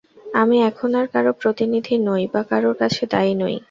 আমি 0.35 0.57
এখন 0.69 0.89
আর 0.95 1.07
কারও 1.13 1.31
প্রতিনিধি 1.41 1.95
নই 2.07 2.23
বা 2.33 2.41
কারও 2.51 2.71
কাছে 2.81 3.03
দায়ী 3.13 3.33
নই। 3.41 3.55